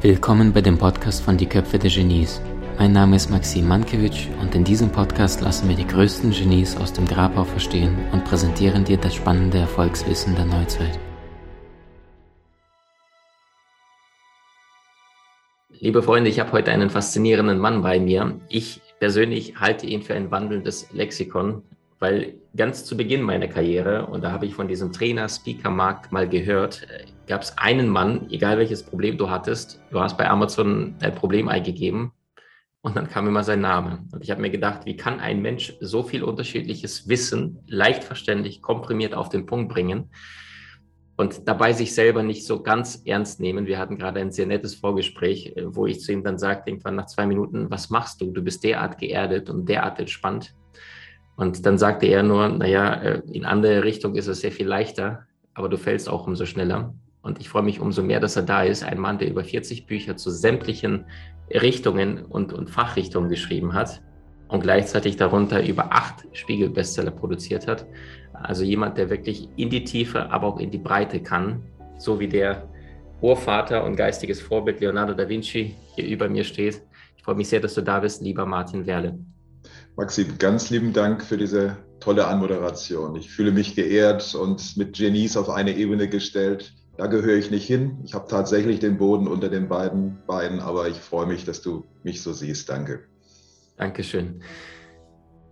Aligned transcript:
Willkommen 0.00 0.54
bei 0.54 0.62
dem 0.62 0.78
Podcast 0.78 1.22
von 1.22 1.36
Die 1.36 1.44
Köpfe 1.44 1.78
der 1.78 1.90
Genies. 1.90 2.40
Mein 2.78 2.92
Name 2.92 3.16
ist 3.16 3.28
Maxim 3.28 3.68
Mankewitsch 3.68 4.28
und 4.40 4.54
in 4.54 4.64
diesem 4.64 4.88
Podcast 4.88 5.42
lassen 5.42 5.68
wir 5.68 5.76
die 5.76 5.86
größten 5.86 6.30
Genies 6.30 6.78
aus 6.78 6.94
dem 6.94 7.04
Grabau 7.06 7.44
verstehen 7.44 7.94
und 8.12 8.24
präsentieren 8.24 8.84
dir 8.84 8.96
das 8.96 9.14
spannende 9.14 9.58
Erfolgswissen 9.58 10.34
der 10.34 10.46
Neuzeit. 10.46 10.98
Liebe 15.78 16.02
Freunde, 16.02 16.30
ich 16.30 16.40
habe 16.40 16.52
heute 16.52 16.72
einen 16.72 16.88
faszinierenden 16.88 17.58
Mann 17.58 17.82
bei 17.82 18.00
mir. 18.00 18.40
Ich 18.48 18.80
persönlich 18.98 19.60
halte 19.60 19.84
ihn 19.84 20.00
für 20.00 20.14
ein 20.14 20.30
wandelndes 20.30 20.90
Lexikon, 20.92 21.64
weil 22.02 22.34
ganz 22.56 22.84
zu 22.84 22.96
Beginn 22.96 23.22
meiner 23.22 23.46
Karriere, 23.46 24.06
und 24.06 24.24
da 24.24 24.32
habe 24.32 24.44
ich 24.44 24.56
von 24.56 24.66
diesem 24.66 24.90
Trainer-Speaker-Markt 24.90 26.10
mal 26.10 26.28
gehört, 26.28 26.84
gab 27.28 27.42
es 27.42 27.56
einen 27.56 27.88
Mann, 27.88 28.26
egal 28.28 28.58
welches 28.58 28.82
Problem 28.82 29.16
du 29.16 29.30
hattest, 29.30 29.80
du 29.92 30.00
hast 30.00 30.18
bei 30.18 30.28
Amazon 30.28 30.96
dein 30.98 31.14
Problem 31.14 31.46
eingegeben 31.46 32.10
und 32.80 32.96
dann 32.96 33.06
kam 33.08 33.28
immer 33.28 33.44
sein 33.44 33.60
Name. 33.60 34.04
Und 34.10 34.24
ich 34.24 34.32
habe 34.32 34.40
mir 34.40 34.50
gedacht, 34.50 34.84
wie 34.84 34.96
kann 34.96 35.20
ein 35.20 35.42
Mensch 35.42 35.74
so 35.78 36.02
viel 36.02 36.24
unterschiedliches 36.24 37.08
Wissen 37.08 37.60
leicht 37.68 38.02
verständlich, 38.02 38.62
komprimiert 38.62 39.14
auf 39.14 39.28
den 39.28 39.46
Punkt 39.46 39.72
bringen 39.72 40.10
und 41.16 41.46
dabei 41.46 41.72
sich 41.72 41.94
selber 41.94 42.24
nicht 42.24 42.44
so 42.44 42.64
ganz 42.64 43.00
ernst 43.04 43.38
nehmen. 43.38 43.66
Wir 43.66 43.78
hatten 43.78 43.96
gerade 43.96 44.18
ein 44.18 44.32
sehr 44.32 44.46
nettes 44.46 44.74
Vorgespräch, 44.74 45.56
äh, 45.56 45.66
wo 45.66 45.86
ich 45.86 46.00
zu 46.00 46.10
ihm 46.10 46.24
dann 46.24 46.36
sagte, 46.36 46.70
irgendwann 46.70 46.96
nach 46.96 47.06
zwei 47.06 47.26
Minuten, 47.26 47.70
was 47.70 47.90
machst 47.90 48.20
du? 48.20 48.32
Du 48.32 48.42
bist 48.42 48.64
derart 48.64 48.98
geerdet 48.98 49.48
und 49.50 49.68
derart 49.68 50.00
entspannt. 50.00 50.52
Und 51.36 51.64
dann 51.66 51.78
sagte 51.78 52.06
er 52.06 52.22
nur, 52.22 52.48
naja, 52.48 52.94
äh, 52.94 53.22
in 53.32 53.44
andere 53.44 53.84
Richtung 53.84 54.14
ist 54.14 54.26
es 54.26 54.40
sehr 54.40 54.52
viel 54.52 54.66
leichter, 54.66 55.26
aber 55.54 55.68
du 55.68 55.76
fällst 55.76 56.08
auch 56.08 56.26
umso 56.26 56.46
schneller. 56.46 56.94
Und 57.22 57.40
ich 57.40 57.48
freue 57.48 57.62
mich 57.62 57.80
umso 57.80 58.02
mehr, 58.02 58.20
dass 58.20 58.36
er 58.36 58.42
da 58.42 58.62
ist. 58.62 58.84
Ein 58.84 58.98
Mann, 58.98 59.18
der 59.18 59.30
über 59.30 59.44
40 59.44 59.86
Bücher 59.86 60.16
zu 60.16 60.30
sämtlichen 60.30 61.06
Richtungen 61.50 62.24
und, 62.24 62.52
und 62.52 62.68
Fachrichtungen 62.68 63.28
geschrieben 63.30 63.74
hat 63.74 64.02
und 64.48 64.62
gleichzeitig 64.62 65.16
darunter 65.16 65.66
über 65.66 65.92
acht 65.92 66.26
Spiegel-Bestseller 66.32 67.10
produziert 67.10 67.66
hat. 67.66 67.86
Also 68.32 68.64
jemand, 68.64 68.98
der 68.98 69.08
wirklich 69.08 69.48
in 69.56 69.70
die 69.70 69.84
Tiefe, 69.84 70.30
aber 70.30 70.48
auch 70.48 70.58
in 70.58 70.70
die 70.70 70.78
Breite 70.78 71.20
kann, 71.20 71.62
so 71.96 72.18
wie 72.18 72.28
der 72.28 72.68
Urvater 73.20 73.84
und 73.84 73.94
geistiges 73.94 74.40
Vorbild 74.40 74.80
Leonardo 74.80 75.14
da 75.14 75.28
Vinci 75.28 75.76
hier 75.94 76.06
über 76.06 76.28
mir 76.28 76.42
steht. 76.42 76.82
Ich 77.16 77.22
freue 77.22 77.36
mich 77.36 77.48
sehr, 77.48 77.60
dass 77.60 77.74
du 77.74 77.82
da 77.82 78.00
bist, 78.00 78.20
lieber 78.20 78.44
Martin 78.44 78.84
Werle. 78.84 79.16
Maxim, 79.96 80.38
ganz 80.38 80.70
lieben 80.70 80.92
Dank 80.92 81.22
für 81.22 81.36
diese 81.36 81.76
tolle 82.00 82.26
Anmoderation. 82.26 83.14
Ich 83.16 83.30
fühle 83.30 83.52
mich 83.52 83.74
geehrt 83.74 84.34
und 84.34 84.76
mit 84.76 84.96
Genies 84.96 85.36
auf 85.36 85.50
eine 85.50 85.76
Ebene 85.76 86.08
gestellt, 86.08 86.74
da 86.96 87.06
gehöre 87.06 87.36
ich 87.36 87.50
nicht 87.50 87.66
hin. 87.66 87.98
Ich 88.04 88.14
habe 88.14 88.28
tatsächlich 88.28 88.80
den 88.80 88.98
Boden 88.98 89.26
unter 89.26 89.48
den 89.48 89.68
beiden 89.68 90.18
Beinen, 90.26 90.60
aber 90.60 90.88
ich 90.88 90.96
freue 90.96 91.26
mich, 91.26 91.44
dass 91.44 91.62
du 91.62 91.84
mich 92.02 92.22
so 92.22 92.32
siehst. 92.32 92.68
Danke. 92.68 93.00
Dankeschön. 93.76 94.42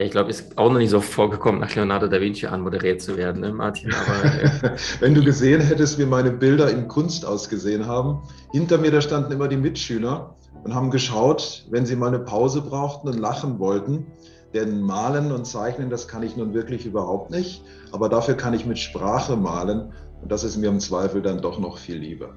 Ich 0.01 0.13
glaube, 0.13 0.31
es 0.31 0.41
ist 0.41 0.57
auch 0.57 0.71
noch 0.71 0.79
nicht 0.79 0.89
so 0.89 1.03
vorgekommen, 1.03 1.61
nach 1.61 1.75
Leonardo 1.75 2.07
da 2.07 2.19
Vinci 2.23 2.47
anmoderiert 2.47 3.03
zu 3.03 3.19
werden, 3.19 3.43
ne, 3.43 3.53
Martin? 3.53 3.93
Aber, 3.93 4.75
Wenn 5.01 5.15
du 5.15 5.23
gesehen 5.23 5.61
hättest, 5.61 5.99
wie 5.99 6.07
meine 6.07 6.31
Bilder 6.31 6.71
in 6.71 6.89
Kunst 6.89 7.27
ausgesehen 7.27 7.87
haben, 7.87 8.23
hinter 8.51 8.79
mir, 8.79 8.91
da 8.91 9.03
standen 9.03 9.31
immer 9.31 9.47
die 9.47 9.59
Mitschüler 9.59 10.37
und 10.65 10.75
haben 10.75 10.91
geschaut, 10.91 11.67
wenn 11.69 11.85
sie 11.85 11.97
mal 11.97 12.07
eine 12.07 12.21
Pause 12.21 12.63
brauchten 12.63 13.09
und 13.09 13.19
lachen 13.19 13.59
wollten. 13.59 14.07
Denn 14.55 14.81
malen 14.81 15.33
und 15.33 15.45
zeichnen, 15.45 15.91
das 15.91 16.09
kann 16.09 16.23
ich 16.23 16.35
nun 16.35 16.55
wirklich 16.55 16.87
überhaupt 16.87 17.31
nicht. 17.31 17.63
Aber 17.93 18.09
dafür 18.09 18.37
kann 18.37 18.55
ich 18.55 18.65
mit 18.65 18.79
Sprache 18.79 19.37
malen. 19.37 19.93
Und 20.23 20.33
das 20.33 20.45
ist 20.45 20.57
mir 20.57 20.71
im 20.71 20.81
Zweifel 20.81 21.21
dann 21.21 21.43
doch 21.43 21.59
noch 21.59 21.77
viel 21.77 21.97
lieber. 21.97 22.31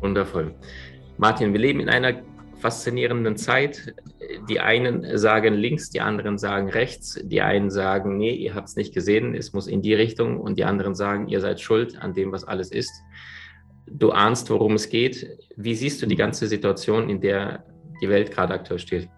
Wundervoll. 0.00 0.54
Martin, 1.18 1.52
wir 1.52 1.60
leben 1.60 1.80
in 1.80 1.88
einer 1.88 2.12
faszinierenden 2.64 3.36
Zeit. 3.36 3.94
Die 4.48 4.58
einen 4.58 5.18
sagen 5.18 5.52
links, 5.52 5.90
die 5.90 6.00
anderen 6.00 6.38
sagen 6.38 6.70
rechts. 6.70 7.20
Die 7.22 7.42
einen 7.42 7.70
sagen, 7.70 8.16
nee, 8.16 8.32
ihr 8.32 8.54
habt 8.54 8.68
es 8.68 8.76
nicht 8.76 8.94
gesehen, 8.94 9.34
es 9.34 9.52
muss 9.52 9.66
in 9.66 9.82
die 9.82 9.92
Richtung. 9.92 10.40
Und 10.40 10.58
die 10.58 10.64
anderen 10.64 10.94
sagen, 10.94 11.28
ihr 11.28 11.42
seid 11.42 11.60
schuld 11.60 12.00
an 12.00 12.14
dem, 12.14 12.32
was 12.32 12.44
alles 12.44 12.70
ist. 12.70 12.90
Du 13.86 14.12
ahnst, 14.12 14.48
worum 14.48 14.76
es 14.76 14.88
geht. 14.88 15.28
Wie 15.56 15.74
siehst 15.74 16.00
du 16.00 16.06
die 16.06 16.16
ganze 16.16 16.46
Situation, 16.46 17.10
in 17.10 17.20
der 17.20 17.66
die 18.00 18.08
Welt 18.08 18.30
gerade 18.30 18.54
aktuell 18.54 18.78
steht? 18.78 19.10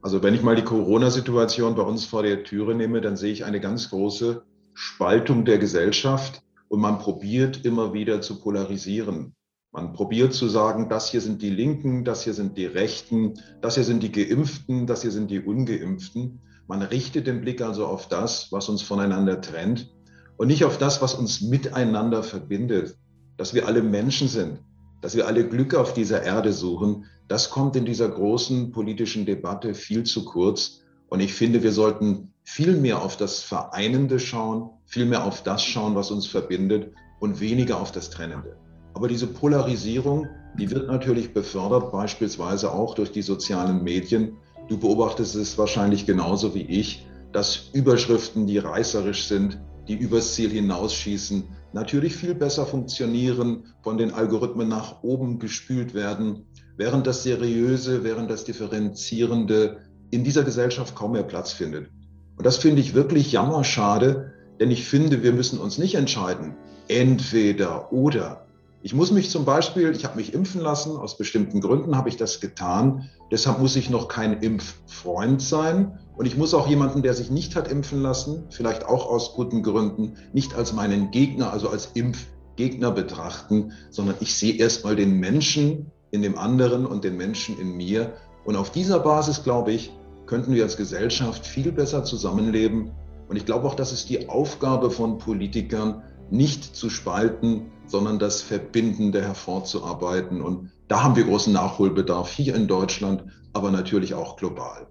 Also 0.00 0.22
wenn 0.22 0.34
ich 0.34 0.42
mal 0.42 0.56
die 0.56 0.64
Corona-Situation 0.64 1.74
bei 1.74 1.82
uns 1.82 2.06
vor 2.06 2.22
der 2.22 2.42
Türe 2.42 2.74
nehme, 2.74 3.02
dann 3.02 3.18
sehe 3.18 3.32
ich 3.32 3.44
eine 3.44 3.60
ganz 3.60 3.90
große 3.90 4.42
Spaltung 4.72 5.44
der 5.44 5.58
Gesellschaft 5.58 6.40
und 6.68 6.80
man 6.80 7.00
probiert 7.00 7.66
immer 7.66 7.92
wieder 7.92 8.22
zu 8.22 8.40
polarisieren. 8.40 9.34
Man 9.76 9.92
probiert 9.92 10.32
zu 10.32 10.48
sagen, 10.48 10.88
das 10.88 11.10
hier 11.10 11.20
sind 11.20 11.42
die 11.42 11.50
Linken, 11.50 12.02
das 12.02 12.22
hier 12.22 12.32
sind 12.32 12.56
die 12.56 12.64
Rechten, 12.64 13.34
das 13.60 13.74
hier 13.74 13.84
sind 13.84 14.02
die 14.02 14.10
Geimpften, 14.10 14.86
das 14.86 15.02
hier 15.02 15.10
sind 15.10 15.30
die 15.30 15.40
Ungeimpften. 15.40 16.40
Man 16.66 16.80
richtet 16.80 17.26
den 17.26 17.42
Blick 17.42 17.60
also 17.60 17.84
auf 17.84 18.08
das, 18.08 18.50
was 18.52 18.70
uns 18.70 18.80
voneinander 18.80 19.38
trennt 19.42 19.92
und 20.38 20.46
nicht 20.46 20.64
auf 20.64 20.78
das, 20.78 21.02
was 21.02 21.12
uns 21.12 21.42
miteinander 21.42 22.22
verbindet, 22.22 22.96
dass 23.36 23.52
wir 23.52 23.66
alle 23.66 23.82
Menschen 23.82 24.28
sind, 24.28 24.60
dass 25.02 25.14
wir 25.14 25.26
alle 25.26 25.46
Glück 25.46 25.74
auf 25.74 25.92
dieser 25.92 26.22
Erde 26.22 26.54
suchen. 26.54 27.04
Das 27.28 27.50
kommt 27.50 27.76
in 27.76 27.84
dieser 27.84 28.08
großen 28.08 28.72
politischen 28.72 29.26
Debatte 29.26 29.74
viel 29.74 30.04
zu 30.04 30.24
kurz. 30.24 30.80
Und 31.10 31.20
ich 31.20 31.34
finde, 31.34 31.62
wir 31.62 31.72
sollten 31.72 32.32
viel 32.44 32.78
mehr 32.78 33.02
auf 33.02 33.18
das 33.18 33.42
Vereinende 33.42 34.20
schauen, 34.20 34.70
viel 34.86 35.04
mehr 35.04 35.26
auf 35.26 35.42
das 35.42 35.62
schauen, 35.62 35.94
was 35.94 36.10
uns 36.10 36.26
verbindet 36.26 36.94
und 37.20 37.40
weniger 37.40 37.78
auf 37.78 37.92
das 37.92 38.08
Trennende. 38.08 38.56
Aber 38.96 39.08
diese 39.08 39.26
Polarisierung, 39.26 40.26
die 40.58 40.70
wird 40.70 40.88
natürlich 40.88 41.34
befördert, 41.34 41.92
beispielsweise 41.92 42.72
auch 42.72 42.94
durch 42.94 43.12
die 43.12 43.20
sozialen 43.20 43.84
Medien. 43.84 44.38
Du 44.68 44.78
beobachtest 44.78 45.34
es 45.34 45.58
wahrscheinlich 45.58 46.06
genauso 46.06 46.54
wie 46.54 46.62
ich, 46.62 47.06
dass 47.30 47.68
Überschriften, 47.74 48.46
die 48.46 48.56
reißerisch 48.56 49.24
sind, 49.24 49.60
die 49.86 49.96
übers 49.96 50.32
Ziel 50.32 50.48
hinausschießen, 50.48 51.44
natürlich 51.74 52.16
viel 52.16 52.34
besser 52.34 52.64
funktionieren, 52.64 53.64
von 53.82 53.98
den 53.98 54.14
Algorithmen 54.14 54.66
nach 54.66 55.02
oben 55.02 55.38
gespült 55.38 55.92
werden, 55.92 56.46
während 56.78 57.06
das 57.06 57.22
Seriöse, 57.22 58.02
während 58.02 58.30
das 58.30 58.44
Differenzierende 58.44 59.82
in 60.10 60.24
dieser 60.24 60.42
Gesellschaft 60.42 60.94
kaum 60.94 61.12
mehr 61.12 61.22
Platz 61.22 61.52
findet. 61.52 61.90
Und 62.38 62.46
das 62.46 62.56
finde 62.56 62.80
ich 62.80 62.94
wirklich 62.94 63.30
jammerschade, 63.30 64.32
denn 64.58 64.70
ich 64.70 64.86
finde, 64.86 65.22
wir 65.22 65.34
müssen 65.34 65.58
uns 65.58 65.76
nicht 65.76 65.96
entscheiden, 65.96 66.54
entweder 66.88 67.92
oder. 67.92 68.45
Ich 68.86 68.94
muss 68.94 69.10
mich 69.10 69.30
zum 69.30 69.44
Beispiel, 69.44 69.90
ich 69.96 70.04
habe 70.04 70.14
mich 70.14 70.32
impfen 70.32 70.60
lassen, 70.60 70.96
aus 70.96 71.18
bestimmten 71.18 71.60
Gründen 71.60 71.96
habe 71.96 72.08
ich 72.08 72.16
das 72.16 72.38
getan. 72.38 73.10
Deshalb 73.32 73.58
muss 73.58 73.74
ich 73.74 73.90
noch 73.90 74.06
kein 74.06 74.34
Impffreund 74.34 75.42
sein. 75.42 75.98
Und 76.16 76.26
ich 76.26 76.36
muss 76.36 76.54
auch 76.54 76.68
jemanden, 76.68 77.02
der 77.02 77.12
sich 77.12 77.28
nicht 77.28 77.56
hat 77.56 77.66
impfen 77.68 78.00
lassen, 78.00 78.44
vielleicht 78.50 78.86
auch 78.86 79.10
aus 79.10 79.34
guten 79.34 79.64
Gründen, 79.64 80.12
nicht 80.32 80.54
als 80.54 80.72
meinen 80.72 81.10
Gegner, 81.10 81.52
also 81.52 81.68
als 81.68 81.86
Impfgegner 81.94 82.92
betrachten, 82.92 83.72
sondern 83.90 84.14
ich 84.20 84.36
sehe 84.36 84.54
erstmal 84.54 84.94
den 84.94 85.18
Menschen 85.18 85.90
in 86.12 86.22
dem 86.22 86.38
anderen 86.38 86.86
und 86.86 87.02
den 87.02 87.16
Menschen 87.16 87.58
in 87.58 87.76
mir. 87.76 88.12
Und 88.44 88.54
auf 88.54 88.70
dieser 88.70 89.00
Basis, 89.00 89.42
glaube 89.42 89.72
ich, 89.72 89.92
könnten 90.26 90.54
wir 90.54 90.62
als 90.62 90.76
Gesellschaft 90.76 91.44
viel 91.44 91.72
besser 91.72 92.04
zusammenleben. 92.04 92.92
Und 93.28 93.34
ich 93.34 93.46
glaube 93.46 93.66
auch, 93.66 93.74
das 93.74 93.92
ist 93.92 94.08
die 94.10 94.28
Aufgabe 94.28 94.92
von 94.92 95.18
Politikern, 95.18 96.04
nicht 96.30 96.76
zu 96.76 96.90
spalten, 96.90 97.70
sondern 97.86 98.18
das 98.18 98.42
Verbindende 98.42 99.22
hervorzuarbeiten. 99.22 100.42
Und 100.42 100.70
da 100.88 101.02
haben 101.02 101.16
wir 101.16 101.24
großen 101.24 101.52
Nachholbedarf 101.52 102.30
hier 102.30 102.54
in 102.54 102.68
Deutschland, 102.68 103.24
aber 103.52 103.70
natürlich 103.70 104.14
auch 104.14 104.36
global. 104.36 104.86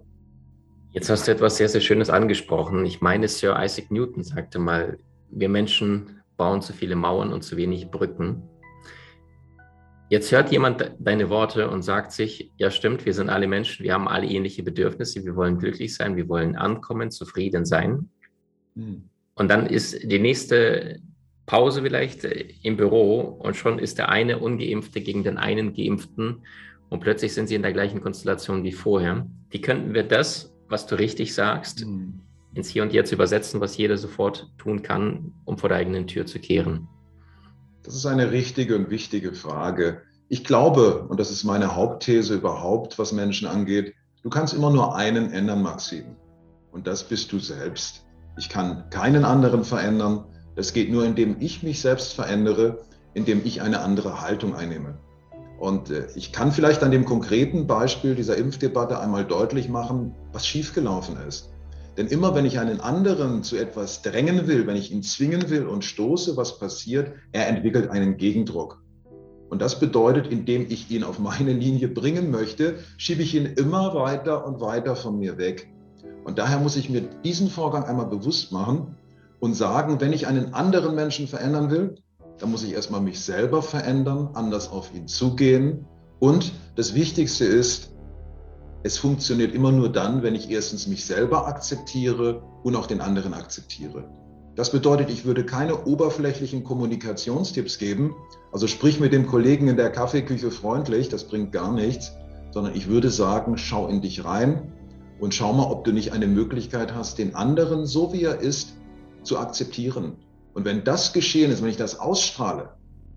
Jetzt 0.90 1.10
hast 1.10 1.28
du 1.28 1.32
etwas 1.32 1.58
sehr, 1.58 1.68
sehr 1.68 1.82
Schönes 1.82 2.08
angesprochen. 2.08 2.86
Ich 2.86 3.00
meine, 3.02 3.28
Sir 3.28 3.62
Isaac 3.62 3.90
Newton 3.90 4.22
sagte 4.22 4.58
mal, 4.58 4.98
wir 5.30 5.48
Menschen 5.48 6.22
bauen 6.36 6.62
zu 6.62 6.72
viele 6.72 6.96
Mauern 6.96 7.32
und 7.32 7.42
zu 7.42 7.56
wenig 7.56 7.90
Brücken. 7.90 8.42
Jetzt 10.08 10.30
hört 10.30 10.52
jemand 10.52 10.92
deine 10.98 11.28
Worte 11.30 11.68
und 11.68 11.82
sagt 11.82 12.12
sich, 12.12 12.52
ja 12.56 12.70
stimmt, 12.70 13.04
wir 13.04 13.12
sind 13.12 13.28
alle 13.28 13.48
Menschen, 13.48 13.84
wir 13.84 13.92
haben 13.92 14.06
alle 14.06 14.26
ähnliche 14.26 14.62
Bedürfnisse, 14.62 15.24
wir 15.24 15.34
wollen 15.34 15.58
glücklich 15.58 15.96
sein, 15.96 16.16
wir 16.16 16.28
wollen 16.28 16.56
ankommen, 16.56 17.10
zufrieden 17.10 17.64
sein. 17.64 18.08
Hm. 18.76 19.10
Und 19.34 19.50
dann 19.50 19.66
ist 19.66 19.98
die 20.02 20.18
nächste 20.18 21.00
Pause 21.46 21.82
vielleicht 21.82 22.24
im 22.24 22.76
Büro 22.76 23.20
und 23.20 23.56
schon 23.56 23.78
ist 23.78 23.98
der 23.98 24.08
eine 24.08 24.38
Ungeimpfte 24.38 25.00
gegen 25.00 25.22
den 25.22 25.38
einen 25.38 25.74
Geimpften 25.74 26.42
und 26.88 27.00
plötzlich 27.00 27.34
sind 27.34 27.48
sie 27.48 27.54
in 27.54 27.62
der 27.62 27.72
gleichen 27.72 28.00
Konstellation 28.00 28.64
wie 28.64 28.72
vorher. 28.72 29.26
Wie 29.50 29.60
könnten 29.60 29.94
wir 29.94 30.02
das, 30.02 30.52
was 30.68 30.86
du 30.86 30.96
richtig 30.96 31.34
sagst, 31.34 31.80
hm. 31.80 32.20
ins 32.54 32.68
Hier 32.68 32.82
und 32.82 32.92
Jetzt 32.92 33.12
übersetzen, 33.12 33.60
was 33.60 33.76
jeder 33.76 33.96
sofort 33.96 34.52
tun 34.58 34.82
kann, 34.82 35.32
um 35.44 35.56
vor 35.58 35.68
der 35.68 35.78
eigenen 35.78 36.06
Tür 36.06 36.26
zu 36.26 36.38
kehren? 36.38 36.88
Das 37.84 37.94
ist 37.94 38.06
eine 38.06 38.32
richtige 38.32 38.76
und 38.76 38.90
wichtige 38.90 39.32
Frage. 39.32 40.02
Ich 40.28 40.42
glaube, 40.42 41.06
und 41.06 41.20
das 41.20 41.30
ist 41.30 41.44
meine 41.44 41.76
Hauptthese 41.76 42.34
überhaupt, 42.34 42.98
was 42.98 43.12
Menschen 43.12 43.46
angeht, 43.46 43.94
du 44.22 44.30
kannst 44.30 44.54
immer 44.54 44.70
nur 44.70 44.96
einen 44.96 45.30
ändern, 45.30 45.62
Maxim. 45.62 46.16
Und 46.72 46.88
das 46.88 47.04
bist 47.04 47.30
du 47.30 47.38
selbst. 47.38 48.04
Ich 48.36 48.48
kann 48.48 48.90
keinen 48.90 49.24
anderen 49.24 49.62
verändern. 49.62 50.24
Das 50.56 50.72
geht 50.72 50.90
nur, 50.90 51.04
indem 51.04 51.36
ich 51.38 51.62
mich 51.62 51.80
selbst 51.80 52.14
verändere, 52.14 52.78
indem 53.12 53.42
ich 53.44 53.62
eine 53.62 53.80
andere 53.80 54.22
Haltung 54.22 54.54
einnehme. 54.54 54.98
Und 55.58 55.90
äh, 55.90 56.06
ich 56.16 56.32
kann 56.32 56.50
vielleicht 56.50 56.82
an 56.82 56.90
dem 56.90 57.04
konkreten 57.04 57.66
Beispiel 57.66 58.14
dieser 58.14 58.36
Impfdebatte 58.36 58.98
einmal 58.98 59.24
deutlich 59.24 59.68
machen, 59.68 60.14
was 60.32 60.46
schiefgelaufen 60.46 61.16
ist. 61.28 61.50
Denn 61.96 62.08
immer 62.08 62.34
wenn 62.34 62.44
ich 62.44 62.58
einen 62.58 62.80
anderen 62.80 63.42
zu 63.42 63.56
etwas 63.56 64.02
drängen 64.02 64.46
will, 64.46 64.66
wenn 64.66 64.76
ich 64.76 64.92
ihn 64.92 65.02
zwingen 65.02 65.48
will 65.48 65.66
und 65.66 65.84
stoße, 65.84 66.36
was 66.36 66.58
passiert? 66.58 67.12
Er 67.32 67.48
entwickelt 67.48 67.90
einen 67.90 68.16
Gegendruck. 68.16 68.82
Und 69.48 69.62
das 69.62 69.78
bedeutet, 69.78 70.26
indem 70.26 70.66
ich 70.68 70.90
ihn 70.90 71.04
auf 71.04 71.18
meine 71.18 71.52
Linie 71.52 71.88
bringen 71.88 72.30
möchte, 72.30 72.80
schiebe 72.98 73.22
ich 73.22 73.34
ihn 73.34 73.46
immer 73.46 73.94
weiter 73.94 74.46
und 74.46 74.60
weiter 74.60 74.96
von 74.96 75.18
mir 75.18 75.38
weg. 75.38 75.70
Und 76.24 76.38
daher 76.38 76.58
muss 76.58 76.76
ich 76.76 76.90
mir 76.90 77.02
diesen 77.24 77.48
Vorgang 77.48 77.84
einmal 77.84 78.06
bewusst 78.06 78.52
machen 78.52 78.96
und 79.40 79.54
sagen, 79.54 80.00
wenn 80.00 80.12
ich 80.12 80.26
einen 80.26 80.54
anderen 80.54 80.94
Menschen 80.94 81.28
verändern 81.28 81.70
will, 81.70 81.96
dann 82.38 82.50
muss 82.50 82.64
ich 82.64 82.72
erstmal 82.72 83.00
mich 83.00 83.20
selber 83.20 83.62
verändern, 83.62 84.30
anders 84.34 84.70
auf 84.70 84.94
ihn 84.94 85.08
zugehen. 85.08 85.86
Und 86.18 86.52
das 86.74 86.94
Wichtigste 86.94 87.44
ist, 87.44 87.92
es 88.82 88.98
funktioniert 88.98 89.54
immer 89.54 89.72
nur 89.72 89.90
dann, 89.90 90.22
wenn 90.22 90.34
ich 90.34 90.50
erstens 90.50 90.86
mich 90.86 91.04
selber 91.04 91.46
akzeptiere 91.46 92.42
und 92.62 92.76
auch 92.76 92.86
den 92.86 93.00
anderen 93.00 93.34
akzeptiere. 93.34 94.04
Das 94.54 94.70
bedeutet, 94.70 95.10
ich 95.10 95.24
würde 95.24 95.44
keine 95.44 95.84
oberflächlichen 95.84 96.64
Kommunikationstipps 96.64 97.78
geben, 97.78 98.14
also 98.52 98.66
sprich 98.66 99.00
mit 99.00 99.12
dem 99.12 99.26
Kollegen 99.26 99.68
in 99.68 99.76
der 99.76 99.90
Kaffeeküche 99.90 100.50
freundlich, 100.50 101.08
das 101.08 101.24
bringt 101.24 101.52
gar 101.52 101.72
nichts, 101.72 102.12
sondern 102.52 102.74
ich 102.74 102.88
würde 102.88 103.10
sagen, 103.10 103.58
schau 103.58 103.86
in 103.88 104.00
dich 104.00 104.24
rein 104.24 104.72
und 105.20 105.34
schau 105.34 105.52
mal, 105.52 105.70
ob 105.70 105.84
du 105.84 105.92
nicht 105.92 106.12
eine 106.12 106.26
Möglichkeit 106.26 106.94
hast, 106.94 107.18
den 107.18 107.34
anderen 107.34 107.86
so 107.86 108.14
wie 108.14 108.22
er 108.22 108.40
ist 108.40 108.76
zu 109.26 109.38
akzeptieren. 109.38 110.16
Und 110.54 110.64
wenn 110.64 110.84
das 110.84 111.12
geschehen 111.12 111.50
ist, 111.50 111.62
wenn 111.62 111.68
ich 111.68 111.76
das 111.76 112.00
ausstrahle, 112.00 112.70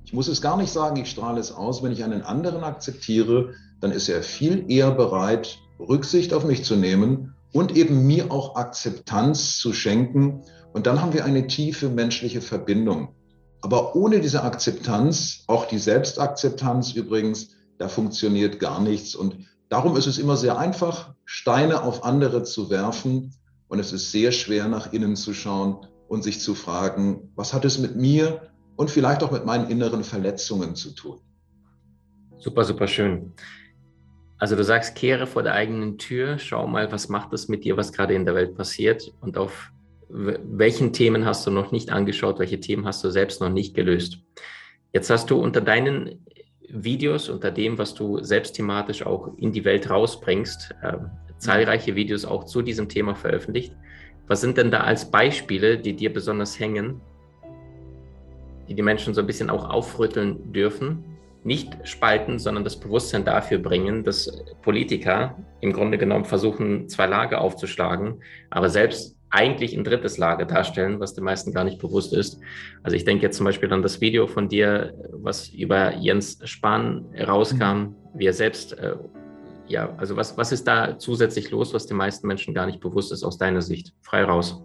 ich 0.04 0.14
muss 0.14 0.28
es 0.28 0.42
gar 0.42 0.58
nicht 0.58 0.74
sagen, 0.74 0.98
ich 0.98 1.10
strahle 1.10 1.40
es 1.40 1.52
aus, 1.52 1.84
wenn 1.84 1.92
ich 1.92 2.04
einen 2.04 2.24
anderen 2.24 2.64
akzeptiere, 2.64 3.54
dann 3.80 3.92
ist 3.92 4.10
er 4.10 4.24
viel 4.24 4.66
eher 4.68 4.92
bereit, 4.92 5.60
Rücksicht 5.80 6.34
auf 6.34 6.44
mich 6.44 6.66
zu 6.66 6.76
nehmen 6.76 7.36
und 7.54 7.78
eben 7.78 8.08
mir 8.08 8.32
auch 8.32 8.56
Akzeptanz 8.56 9.58
zu 9.58 9.72
schenken. 9.72 10.42
Und 10.74 10.88
dann 10.88 11.02
haben 11.02 11.14
wir 11.14 11.26
eine 11.26 11.48
tiefe 11.48 11.90
menschliche 11.90 12.42
Verbindung. 12.42 13.16
Aber 13.62 13.96
ohne 13.96 14.20
diese 14.20 14.44
Akzeptanz, 14.44 15.44
auch 15.48 15.66
die 15.66 15.80
Selbstakzeptanz 15.80 16.94
übrigens, 16.94 17.52
da 17.78 17.88
funktioniert 17.88 18.60
gar 18.60 18.82
nichts. 18.82 19.16
Und 19.16 19.38
darum 19.70 19.96
ist 19.96 20.08
es 20.08 20.18
immer 20.18 20.38
sehr 20.38 20.58
einfach, 20.58 21.14
Steine 21.24 21.84
auf 21.84 22.04
andere 22.04 22.44
zu 22.44 22.70
werfen. 22.70 23.34
Und 23.68 23.80
es 23.80 23.94
ist 23.94 24.12
sehr 24.12 24.32
schwer, 24.32 24.68
nach 24.68 24.92
innen 24.92 25.16
zu 25.16 25.34
schauen 25.34 25.86
und 26.10 26.24
sich 26.24 26.42
zu 26.42 26.56
fragen, 26.56 27.32
was 27.36 27.54
hat 27.54 27.64
es 27.64 27.78
mit 27.78 27.96
mir 27.96 28.52
und 28.76 28.90
vielleicht 28.90 29.24
auch 29.24 29.32
mit 29.32 29.46
meinen 29.46 29.70
inneren 29.70 30.04
Verletzungen 30.04 30.76
zu 30.76 30.94
tun. 30.94 31.20
Super, 32.40 32.66
super 32.66 32.88
schön. 32.88 33.34
Also 34.38 34.56
du 34.56 34.64
sagst, 34.64 34.96
kehre 34.96 35.28
vor 35.28 35.44
der 35.44 35.54
eigenen 35.54 35.98
Tür, 35.98 36.40
schau 36.40 36.66
mal, 36.66 36.92
was 36.92 37.10
macht 37.10 37.34
es 37.34 37.48
mit 37.48 37.64
dir, 37.64 37.78
was 37.78 37.94
gerade 37.94 38.14
in 38.14 38.26
der 38.26 38.36
Welt 38.36 38.56
passiert 38.56 39.14
und 39.22 39.38
auf 39.38 39.72
welchen 40.10 40.92
Themen 40.92 41.26
hast 41.26 41.46
du 41.46 41.52
noch 41.52 41.72
nicht 41.72 41.92
angeschaut, 41.92 42.40
welche 42.40 42.60
Themen 42.60 42.86
hast 42.86 43.04
du 43.04 43.12
selbst 43.12 43.42
noch 43.42 43.50
nicht 43.50 43.76
gelöst. 43.76 44.20
Jetzt 44.92 45.10
hast 45.10 45.30
du 45.30 45.40
unter 45.40 45.62
deinen 45.62 46.26
Videos, 46.68 47.30
unter 47.30 47.52
dem, 47.52 47.78
was 47.78 47.94
du 47.94 48.24
selbst 48.24 48.54
thematisch 48.54 49.06
auch 49.06 49.38
in 49.38 49.52
die 49.52 49.66
Welt 49.66 49.90
rausbringst, 49.90 50.76
äh, 50.82 50.98
zahlreiche 51.38 51.96
Videos 51.96 52.26
auch 52.26 52.46
zu 52.46 52.62
diesem 52.62 52.90
Thema 52.90 53.16
veröffentlicht. 53.16 53.76
Was 54.30 54.42
sind 54.42 54.58
denn 54.58 54.70
da 54.70 54.82
als 54.82 55.10
Beispiele, 55.10 55.80
die 55.80 55.96
dir 55.96 56.14
besonders 56.14 56.60
hängen, 56.60 57.02
die 58.68 58.76
die 58.76 58.84
Menschen 58.84 59.16
so 59.16 59.22
ein 59.22 59.28
bisschen 59.28 59.50
auch 59.50 59.68
aufrütteln 59.68 60.54
dürfen? 60.54 61.04
Nicht 61.44 61.76
spalten, 61.84 62.38
sondern 62.38 62.64
das 62.64 62.80
Bewusstsein 62.80 63.26
dafür 63.26 63.58
bringen, 63.58 64.04
dass 64.04 64.44
Politiker 64.62 65.36
im 65.62 65.74
Grunde 65.74 65.98
genommen 65.98 66.26
versuchen, 66.26 66.88
zwei 66.88 67.08
Lager 67.08 67.42
aufzuschlagen, 67.42 68.22
aber 68.52 68.70
selbst 68.70 69.18
eigentlich 69.32 69.76
ein 69.76 69.84
drittes 69.84 70.20
Lager 70.20 70.46
darstellen, 70.46 71.00
was 71.00 71.16
den 71.16 71.24
meisten 71.24 71.52
gar 71.52 71.64
nicht 71.64 71.80
bewusst 71.80 72.14
ist. 72.14 72.40
Also 72.84 72.96
ich 72.96 73.06
denke 73.06 73.24
jetzt 73.24 73.38
zum 73.38 73.46
Beispiel 73.46 73.74
an 73.74 73.82
das 73.82 74.00
Video 74.00 74.28
von 74.28 74.48
dir, 74.48 74.94
was 75.12 75.50
über 75.50 75.96
Jens 75.96 76.40
Spahn 76.44 77.06
rauskam, 77.20 77.64
mhm. 77.64 77.96
wie 78.14 78.28
er 78.28 78.34
selbst 78.34 78.78
äh, 78.78 78.96
ja, 79.70 79.96
also 79.98 80.16
was, 80.18 80.38
was 80.38 80.52
ist 80.52 80.68
da 80.68 80.98
zusätzlich 80.98 81.52
los, 81.52 81.74
was 81.74 81.86
den 81.86 81.98
meisten 81.98 82.28
Menschen 82.28 82.54
gar 82.54 82.66
nicht 82.66 82.80
bewusst 82.80 83.12
ist 83.12 83.24
aus 83.24 83.38
deiner 83.38 83.62
Sicht? 83.62 83.94
Frei 84.02 84.24
raus. 84.24 84.62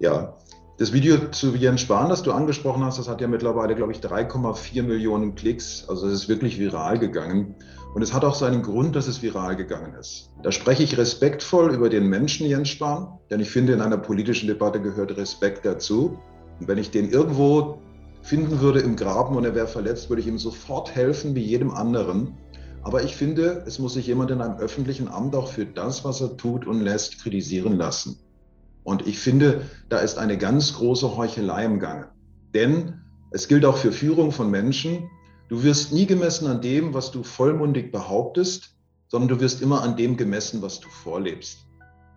Ja, 0.00 0.36
das 0.78 0.92
Video 0.92 1.30
zu 1.30 1.54
Jens 1.54 1.82
Spahn, 1.82 2.08
das 2.08 2.24
du 2.24 2.32
angesprochen 2.32 2.84
hast, 2.84 2.98
das 2.98 3.08
hat 3.08 3.20
ja 3.20 3.28
mittlerweile, 3.28 3.76
glaube 3.76 3.92
ich, 3.92 3.98
3,4 3.98 4.82
Millionen 4.82 5.34
Klicks. 5.34 5.84
Also 5.88 6.08
es 6.08 6.14
ist 6.14 6.28
wirklich 6.28 6.58
viral 6.58 6.98
gegangen. 6.98 7.54
Und 7.94 8.02
es 8.02 8.12
hat 8.12 8.24
auch 8.24 8.34
seinen 8.34 8.62
Grund, 8.62 8.96
dass 8.96 9.06
es 9.06 9.22
viral 9.22 9.54
gegangen 9.54 9.94
ist. 9.94 10.30
Da 10.42 10.50
spreche 10.50 10.82
ich 10.82 10.98
respektvoll 10.98 11.72
über 11.72 11.88
den 11.88 12.08
Menschen 12.08 12.48
Jens 12.48 12.70
Spahn, 12.70 13.20
denn 13.30 13.38
ich 13.38 13.50
finde, 13.50 13.72
in 13.72 13.80
einer 13.80 13.98
politischen 13.98 14.48
Debatte 14.48 14.80
gehört 14.80 15.16
Respekt 15.16 15.64
dazu. 15.64 16.18
Und 16.58 16.66
wenn 16.66 16.78
ich 16.78 16.90
den 16.90 17.08
irgendwo 17.08 17.78
finden 18.22 18.60
würde 18.60 18.80
im 18.80 18.96
Graben 18.96 19.36
und 19.36 19.44
er 19.44 19.54
wäre 19.54 19.68
verletzt, 19.68 20.08
würde 20.08 20.22
ich 20.22 20.26
ihm 20.26 20.38
sofort 20.38 20.92
helfen, 20.92 21.36
wie 21.36 21.42
jedem 21.42 21.70
anderen. 21.70 22.36
Aber 22.84 23.02
ich 23.02 23.16
finde, 23.16 23.64
es 23.66 23.78
muss 23.78 23.94
sich 23.94 24.06
jemand 24.06 24.30
in 24.30 24.42
einem 24.42 24.58
öffentlichen 24.58 25.08
Amt 25.08 25.34
auch 25.34 25.48
für 25.48 25.64
das, 25.64 26.04
was 26.04 26.20
er 26.20 26.36
tut 26.36 26.66
und 26.66 26.80
lässt, 26.80 27.18
kritisieren 27.18 27.76
lassen. 27.76 28.18
Und 28.84 29.06
ich 29.06 29.18
finde, 29.18 29.62
da 29.88 29.98
ist 29.98 30.18
eine 30.18 30.36
ganz 30.36 30.74
große 30.74 31.16
Heuchelei 31.16 31.64
im 31.64 31.80
Gange. 31.80 32.08
Denn 32.52 33.00
es 33.30 33.48
gilt 33.48 33.64
auch 33.64 33.78
für 33.78 33.90
Führung 33.90 34.32
von 34.32 34.50
Menschen. 34.50 35.08
Du 35.48 35.62
wirst 35.62 35.92
nie 35.92 36.04
gemessen 36.04 36.46
an 36.46 36.60
dem, 36.60 36.92
was 36.92 37.10
du 37.10 37.22
vollmundig 37.22 37.90
behauptest, 37.90 38.76
sondern 39.08 39.28
du 39.28 39.40
wirst 39.40 39.62
immer 39.62 39.82
an 39.82 39.96
dem 39.96 40.18
gemessen, 40.18 40.60
was 40.60 40.78
du 40.80 40.88
vorlebst. 40.90 41.66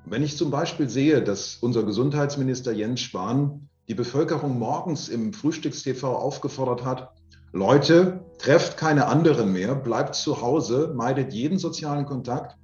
Und 0.04 0.12
wenn 0.12 0.24
ich 0.24 0.36
zum 0.36 0.52
Beispiel 0.52 0.90
sehe, 0.90 1.22
dass 1.22 1.56
unser 1.62 1.84
Gesundheitsminister 1.84 2.74
Jens 2.74 3.00
Spahn 3.00 3.70
die 3.88 3.96
Bevölkerung 3.96 4.60
morgens 4.60 5.08
im 5.08 5.31
Frühstückstv 5.31 6.04
aufgefordert 6.04 6.84
hat, 6.84 7.13
Leute, 7.54 8.26
trefft 8.38 8.78
keine 8.78 9.08
anderen 9.08 9.54
mehr, 9.54 9.76
bleibt 9.76 10.16
zu 10.16 10.42
Hause, 10.42 10.94
meidet 10.96 11.34
jeden 11.34 11.58
sozialen 11.58 12.06
Kontakt. 12.06 12.58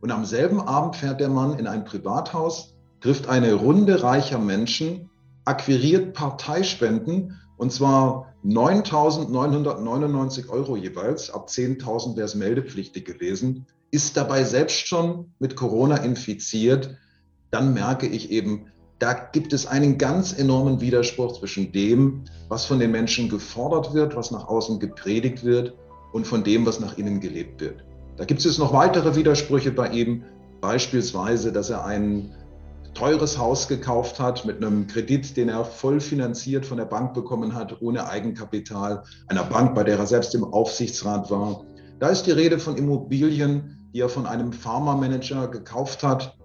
Und 0.00 0.10
am 0.10 0.24
selben 0.24 0.60
Abend 0.60 0.96
fährt 0.96 1.20
der 1.20 1.28
Mann 1.28 1.58
in 1.58 1.66
ein 1.66 1.84
Privathaus, 1.84 2.74
trifft 3.00 3.28
eine 3.28 3.54
Runde 3.54 4.02
reicher 4.02 4.38
Menschen, 4.38 5.10
akquiriert 5.44 6.12
Parteispenden 6.12 7.38
und 7.56 7.72
zwar 7.72 8.34
9.999 8.44 10.50
Euro 10.50 10.76
jeweils, 10.76 11.30
ab 11.30 11.48
10.000 11.48 12.16
wäre 12.16 12.26
es 12.26 12.34
meldepflichtig 12.34 13.04
gewesen, 13.04 13.66
ist 13.90 14.16
dabei 14.16 14.44
selbst 14.44 14.86
schon 14.86 15.32
mit 15.38 15.56
Corona 15.56 15.96
infiziert. 15.96 16.96
Dann 17.50 17.72
merke 17.72 18.06
ich 18.06 18.30
eben, 18.30 18.66
da 18.98 19.12
gibt 19.12 19.52
es 19.52 19.66
einen 19.66 19.98
ganz 19.98 20.38
enormen 20.38 20.80
Widerspruch 20.80 21.38
zwischen 21.38 21.70
dem, 21.72 22.24
was 22.48 22.64
von 22.64 22.78
den 22.78 22.90
Menschen 22.90 23.28
gefordert 23.28 23.92
wird, 23.92 24.16
was 24.16 24.30
nach 24.30 24.48
außen 24.48 24.80
gepredigt 24.80 25.44
wird 25.44 25.74
und 26.12 26.26
von 26.26 26.42
dem, 26.42 26.64
was 26.64 26.80
nach 26.80 26.96
innen 26.96 27.20
gelebt 27.20 27.60
wird. 27.60 27.84
Da 28.16 28.24
gibt 28.24 28.44
es 28.44 28.58
noch 28.58 28.72
weitere 28.72 29.14
Widersprüche 29.14 29.70
bei 29.70 29.90
ihm, 29.90 30.24
beispielsweise, 30.62 31.52
dass 31.52 31.68
er 31.68 31.84
ein 31.84 32.34
teures 32.94 33.36
Haus 33.36 33.68
gekauft 33.68 34.18
hat 34.18 34.46
mit 34.46 34.64
einem 34.64 34.86
Kredit, 34.86 35.36
den 35.36 35.50
er 35.50 35.66
voll 35.66 36.00
finanziert 36.00 36.64
von 36.64 36.78
der 36.78 36.86
Bank 36.86 37.12
bekommen 37.12 37.54
hat, 37.54 37.82
ohne 37.82 38.08
Eigenkapital, 38.08 39.02
einer 39.28 39.44
Bank, 39.44 39.74
bei 39.74 39.84
der 39.84 39.98
er 39.98 40.06
selbst 40.06 40.34
im 40.34 40.44
Aufsichtsrat 40.44 41.30
war. 41.30 41.62
Da 41.98 42.08
ist 42.08 42.22
die 42.22 42.30
Rede 42.30 42.58
von 42.58 42.76
Immobilien, 42.76 43.90
die 43.92 44.00
er 44.00 44.08
von 44.08 44.26
einem 44.26 44.50
Pharma-Manager 44.50 45.48
gekauft 45.48 46.02
hat, 46.02 46.38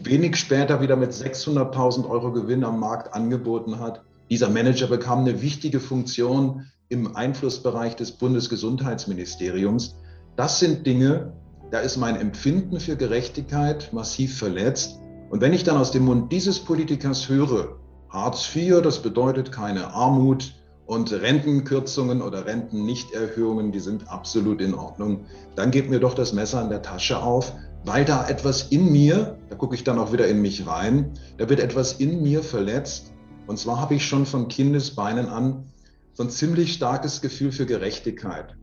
wenig 0.00 0.36
später 0.36 0.80
wieder 0.80 0.96
mit 0.96 1.12
600.000 1.12 2.08
Euro 2.08 2.32
Gewinn 2.32 2.64
am 2.64 2.80
Markt 2.80 3.14
angeboten 3.14 3.78
hat. 3.80 4.02
Dieser 4.30 4.48
Manager 4.48 4.88
bekam 4.88 5.20
eine 5.20 5.42
wichtige 5.42 5.80
Funktion 5.80 6.66
im 6.88 7.16
Einflussbereich 7.16 7.96
des 7.96 8.12
Bundesgesundheitsministeriums. 8.12 9.96
Das 10.36 10.58
sind 10.58 10.86
Dinge, 10.86 11.32
da 11.70 11.80
ist 11.80 11.96
mein 11.96 12.16
Empfinden 12.16 12.78
für 12.78 12.96
Gerechtigkeit 12.96 13.92
massiv 13.92 14.38
verletzt. 14.38 14.98
Und 15.30 15.40
wenn 15.40 15.52
ich 15.52 15.64
dann 15.64 15.76
aus 15.76 15.90
dem 15.90 16.04
Mund 16.04 16.30
dieses 16.30 16.60
Politikers 16.60 17.28
höre, 17.28 17.78
Hartz 18.10 18.54
IV, 18.54 18.82
das 18.82 19.02
bedeutet 19.02 19.50
keine 19.50 19.92
Armut 19.92 20.54
und 20.86 21.12
Rentenkürzungen 21.12 22.22
oder 22.22 22.46
Rentennichterhöhungen, 22.46 23.72
die 23.72 23.80
sind 23.80 24.08
absolut 24.08 24.60
in 24.60 24.74
Ordnung, 24.74 25.26
dann 25.56 25.72
geht 25.72 25.90
mir 25.90 25.98
doch 25.98 26.14
das 26.14 26.32
Messer 26.32 26.62
in 26.62 26.68
der 26.68 26.82
Tasche 26.82 27.20
auf 27.20 27.52
weil 27.86 28.04
da 28.04 28.28
etwas 28.28 28.64
in 28.64 28.90
mir, 28.90 29.38
da 29.48 29.54
gucke 29.54 29.76
ich 29.76 29.84
dann 29.84 29.98
auch 29.98 30.12
wieder 30.12 30.26
in 30.26 30.42
mich 30.42 30.66
rein, 30.66 31.12
da 31.38 31.48
wird 31.48 31.60
etwas 31.60 31.92
in 31.94 32.20
mir 32.20 32.42
verletzt. 32.42 33.12
Und 33.46 33.58
zwar 33.60 33.80
habe 33.80 33.94
ich 33.94 34.04
schon 34.04 34.26
von 34.26 34.48
Kindesbeinen 34.48 35.28
an 35.28 35.66
so 36.12 36.24
ein 36.24 36.30
ziemlich 36.30 36.72
starkes 36.72 37.20
Gefühl 37.20 37.52
für 37.52 37.64
Gerechtigkeit. 37.64 38.56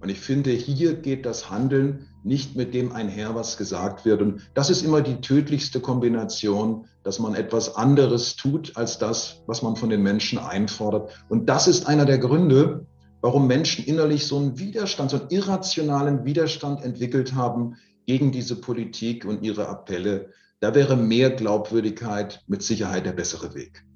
Und 0.00 0.10
ich 0.10 0.20
finde, 0.20 0.50
hier 0.50 0.94
geht 0.94 1.26
das 1.26 1.50
Handeln 1.50 2.06
nicht 2.22 2.54
mit 2.54 2.72
dem 2.72 2.92
einher, 2.92 3.34
was 3.34 3.56
gesagt 3.56 4.04
wird. 4.04 4.22
Und 4.22 4.48
das 4.54 4.70
ist 4.70 4.82
immer 4.82 5.00
die 5.00 5.20
tödlichste 5.20 5.80
Kombination, 5.80 6.86
dass 7.02 7.18
man 7.18 7.34
etwas 7.34 7.74
anderes 7.74 8.36
tut 8.36 8.76
als 8.76 8.96
das, 8.98 9.42
was 9.46 9.62
man 9.62 9.74
von 9.74 9.90
den 9.90 10.02
Menschen 10.02 10.38
einfordert. 10.38 11.10
Und 11.28 11.48
das 11.48 11.66
ist 11.66 11.88
einer 11.88 12.04
der 12.04 12.18
Gründe, 12.18 12.86
warum 13.22 13.48
Menschen 13.48 13.84
innerlich 13.84 14.26
so 14.26 14.38
einen 14.38 14.58
Widerstand, 14.58 15.10
so 15.10 15.18
einen 15.18 15.30
irrationalen 15.30 16.24
Widerstand 16.24 16.84
entwickelt 16.84 17.34
haben 17.34 17.76
gegen 18.12 18.30
diese 18.30 18.60
Politik 18.60 19.24
und 19.24 19.42
ihre 19.42 19.68
Appelle. 19.68 20.28
Da 20.60 20.74
wäre 20.74 20.98
mehr 20.98 21.30
Glaubwürdigkeit 21.30 22.42
mit 22.46 22.62
Sicherheit 22.62 23.06
der 23.06 23.12
bessere 23.12 23.54
Weg. 23.54 23.86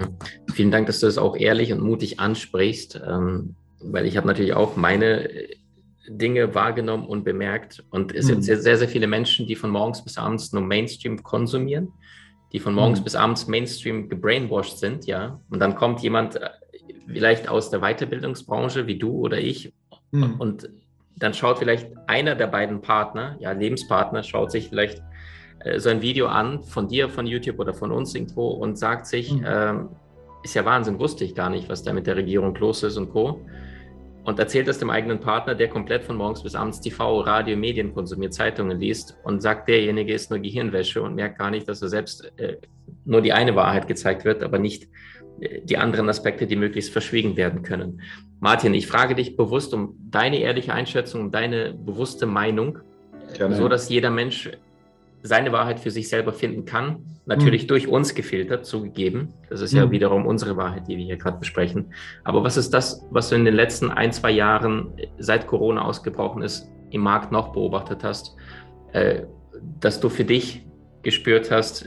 Mhm. 0.00 0.18
Vielen 0.52 0.72
Dank, 0.72 0.88
dass 0.88 0.98
du 0.98 1.06
das 1.06 1.18
auch 1.18 1.36
ehrlich 1.36 1.72
und 1.72 1.80
mutig 1.80 2.18
ansprichst, 2.18 3.00
ähm, 3.06 3.54
weil 3.80 4.06
ich 4.06 4.16
habe 4.16 4.26
natürlich 4.26 4.54
auch 4.54 4.74
meine 4.74 5.30
Dinge 6.08 6.52
wahrgenommen 6.56 7.06
und 7.06 7.22
bemerkt. 7.22 7.84
Und 7.90 8.12
es 8.12 8.26
sind 8.26 8.38
mhm. 8.38 8.42
sehr, 8.42 8.76
sehr 8.76 8.88
viele 8.88 9.06
Menschen, 9.06 9.46
die 9.46 9.54
von 9.54 9.70
morgens 9.70 10.02
bis 10.02 10.18
abends 10.18 10.52
nur 10.52 10.64
Mainstream 10.64 11.22
konsumieren, 11.22 11.92
die 12.52 12.58
von 12.58 12.74
morgens 12.74 12.98
mhm. 12.98 13.04
bis 13.04 13.14
abends 13.14 13.46
Mainstream 13.46 14.08
gebrainwashed 14.08 14.78
sind, 14.78 15.06
ja. 15.06 15.40
Und 15.48 15.60
dann 15.60 15.76
kommt 15.76 16.00
jemand 16.00 16.34
äh, 16.34 16.50
vielleicht 17.06 17.48
aus 17.48 17.70
der 17.70 17.82
Weiterbildungsbranche 17.82 18.88
wie 18.88 18.98
du 18.98 19.12
oder 19.12 19.38
ich 19.38 19.72
mhm. 20.10 20.40
und 20.40 20.68
dann 21.18 21.34
schaut 21.34 21.58
vielleicht 21.58 21.88
einer 22.06 22.34
der 22.34 22.46
beiden 22.46 22.80
Partner, 22.80 23.36
ja, 23.40 23.52
Lebenspartner, 23.52 24.22
schaut 24.22 24.50
sich 24.50 24.68
vielleicht 24.68 25.02
äh, 25.60 25.78
so 25.78 25.88
ein 25.88 26.02
Video 26.02 26.26
an 26.26 26.62
von 26.62 26.88
dir, 26.88 27.08
von 27.08 27.26
YouTube 27.26 27.58
oder 27.58 27.74
von 27.74 27.90
uns 27.90 28.14
irgendwo 28.14 28.48
und 28.48 28.78
sagt 28.78 29.06
sich, 29.06 29.32
mhm. 29.32 29.44
ähm, 29.46 29.88
ist 30.42 30.54
ja 30.54 30.64
Wahnsinn, 30.64 30.98
wusste 30.98 31.24
ich 31.24 31.34
gar 31.34 31.50
nicht, 31.50 31.68
was 31.68 31.82
da 31.82 31.92
mit 31.92 32.06
der 32.06 32.16
Regierung 32.16 32.54
los 32.54 32.82
ist 32.82 32.96
und 32.96 33.10
Co 33.10 33.40
und 34.28 34.38
erzählt 34.38 34.68
es 34.68 34.78
dem 34.78 34.90
eigenen 34.90 35.20
Partner, 35.20 35.54
der 35.54 35.68
komplett 35.68 36.04
von 36.04 36.16
morgens 36.16 36.42
bis 36.42 36.54
abends 36.54 36.82
TV, 36.82 37.20
Radio, 37.20 37.56
Medien 37.56 37.94
konsumiert, 37.94 38.34
Zeitungen 38.34 38.78
liest 38.78 39.16
und 39.24 39.40
sagt, 39.40 39.70
derjenige 39.70 40.12
ist 40.12 40.30
nur 40.30 40.38
Gehirnwäsche 40.38 41.00
und 41.00 41.14
merkt 41.14 41.38
gar 41.38 41.50
nicht, 41.50 41.66
dass 41.66 41.80
er 41.80 41.88
selbst 41.88 42.30
äh, 42.36 42.58
nur 43.06 43.22
die 43.22 43.32
eine 43.32 43.56
Wahrheit 43.56 43.88
gezeigt 43.88 44.26
wird, 44.26 44.42
aber 44.42 44.58
nicht 44.58 44.86
die 45.64 45.76
anderen 45.76 46.08
Aspekte, 46.08 46.46
die 46.46 46.56
möglichst 46.56 46.92
verschwiegen 46.92 47.36
werden 47.36 47.62
können. 47.62 48.00
Martin, 48.40 48.74
ich 48.74 48.86
frage 48.86 49.14
dich 49.14 49.36
bewusst 49.36 49.74
um 49.74 49.94
deine 50.10 50.38
ehrliche 50.38 50.72
Einschätzung, 50.72 51.22
um 51.22 51.30
deine 51.30 51.74
bewusste 51.74 52.26
Meinung, 52.26 52.78
Gerne. 53.36 53.56
so 53.56 53.68
dass 53.68 53.88
jeder 53.88 54.10
Mensch 54.10 54.50
seine 55.22 55.52
Wahrheit 55.52 55.80
für 55.80 55.90
sich 55.90 56.08
selber 56.08 56.32
finden 56.32 56.64
kann. 56.64 57.04
Natürlich 57.26 57.64
mhm. 57.64 57.68
durch 57.68 57.88
uns 57.88 58.14
gefiltert, 58.14 58.64
zugegeben. 58.64 59.34
Das 59.50 59.60
ist 59.60 59.72
ja 59.72 59.86
mhm. 59.86 59.90
wiederum 59.90 60.26
unsere 60.26 60.56
Wahrheit, 60.56 60.88
die 60.88 60.96
wir 60.96 61.04
hier 61.04 61.16
gerade 61.16 61.38
besprechen. 61.38 61.92
Aber 62.24 62.44
was 62.44 62.56
ist 62.56 62.72
das, 62.72 63.04
was 63.10 63.28
du 63.28 63.34
in 63.34 63.44
den 63.44 63.54
letzten 63.54 63.90
ein, 63.90 64.12
zwei 64.12 64.30
Jahren, 64.30 64.92
seit 65.18 65.46
Corona 65.46 65.82
ausgebrochen 65.82 66.42
ist, 66.42 66.68
im 66.90 67.02
Markt 67.02 67.32
noch 67.32 67.52
beobachtet 67.52 68.02
hast, 68.04 68.34
äh, 68.92 69.22
dass 69.80 70.00
du 70.00 70.08
für 70.08 70.24
dich 70.24 70.64
gespürt 71.02 71.50
hast, 71.50 71.86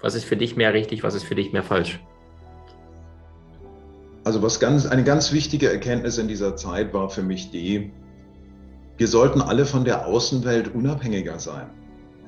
was 0.00 0.14
ist 0.14 0.24
für 0.24 0.36
dich 0.36 0.56
mehr 0.56 0.74
richtig, 0.74 1.02
was 1.02 1.14
ist 1.14 1.24
für 1.24 1.34
dich 1.34 1.52
mehr 1.52 1.62
falsch? 1.62 2.00
Also 4.30 4.42
was 4.42 4.60
ganz, 4.60 4.86
eine 4.86 5.02
ganz 5.02 5.32
wichtige 5.32 5.68
Erkenntnis 5.68 6.16
in 6.16 6.28
dieser 6.28 6.54
Zeit 6.54 6.94
war 6.94 7.10
für 7.10 7.24
mich 7.24 7.50
die, 7.50 7.90
wir 8.96 9.08
sollten 9.08 9.42
alle 9.42 9.66
von 9.66 9.84
der 9.84 10.06
Außenwelt 10.06 10.72
unabhängiger 10.72 11.40
sein. 11.40 11.68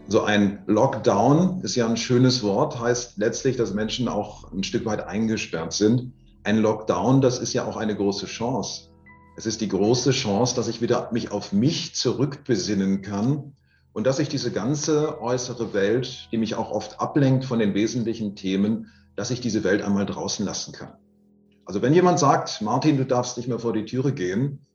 So 0.09 0.25
ein 0.25 0.65
Lockdown 0.67 1.61
ist 1.61 1.77
ja 1.77 1.87
ein 1.87 1.97
schönes 1.97 2.43
Wort, 2.43 2.81
heißt 2.81 3.19
letztlich, 3.19 3.57
dass 3.57 3.73
Menschen 3.73 4.09
auch 4.09 4.51
ein 4.51 4.65
Stück 4.65 4.85
weit 4.85 5.07
eingesperrt 5.07 5.75
sind. 5.75 6.13
Ein 6.43 6.59
Lockdown, 6.59 7.21
das 7.21 7.39
ist 7.39 7.53
ja 7.53 7.67
auch 7.67 7.77
eine 7.77 7.95
große 7.95 8.27
Chance. 8.27 8.89
Es 9.37 9.47
ist 9.47 9.61
die 9.61 9.69
große 9.69 10.11
Chance, 10.11 10.57
dass 10.57 10.67
ich 10.67 10.83
wieder 10.83 11.09
mich 11.13 11.31
auf 11.31 11.53
mich 11.53 11.95
zurückbesinnen 11.95 13.03
kann 13.03 13.53
und 13.93 14.09
dass 14.09 14.19
ich 14.19 14.29
diese 14.29 14.51
ganze 14.51 15.23
äußere 15.23 15.73
Welt, 15.73 16.29
die 16.33 16.39
mich 16.39 16.57
auch 16.57 16.73
oft 16.73 16.99
ablenkt 16.99 17.45
von 17.45 17.61
den 17.61 17.75
wesentlichen 17.75 18.35
Themen, 18.35 18.89
dass 19.15 19.31
ich 19.31 19.41
diese 19.41 19.63
Welt 19.63 19.83
einmal 19.83 20.05
draußen 20.05 20.45
lassen 20.45 20.73
kann. 20.73 20.95
Also 21.73 21.81
wenn 21.81 21.95
jemand 21.95 22.19
sagt, 22.19 22.61
Martin, 22.61 22.99
du 22.99 23.07
darfst 23.07 23.39
nicht 23.39 23.49
mehr 23.49 23.59
vor 23.59 23.73
die 23.73 23.87
Türe 23.87 24.13
gehen, 24.13 24.67